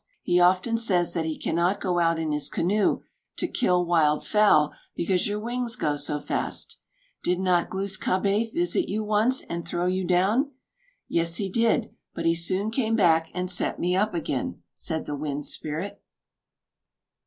[0.23, 3.01] He often says that he cannot go out in his canoe
[3.37, 6.77] to kill wild fowl, because your wings go so fast.
[7.21, 10.53] Did not Glūs kābé visit you once and throw you down?"
[11.07, 15.15] "Yes, he did; but he soon came back and set me up again," said the
[15.15, 16.01] Wind Spirit.